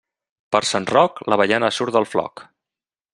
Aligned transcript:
Per 0.55 0.61
Sant 0.69 0.87
Roc, 0.93 1.21
l'avellana 1.33 1.71
surt 1.79 1.99
del 1.99 2.09
floc. 2.15 2.47